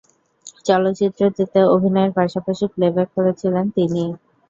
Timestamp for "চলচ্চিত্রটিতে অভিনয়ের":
0.65-2.11